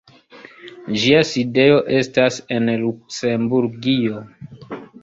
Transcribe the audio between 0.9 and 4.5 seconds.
Ĝia sidejo estas en Luksemburgio.